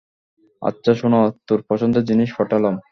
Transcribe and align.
আচ্ছা 0.61 0.91
শোন, 0.93 1.13
তোর 1.47 1.59
পছন্দের 1.69 2.03
জিনিস 2.03 2.29
পাঠালাম। 2.37 2.75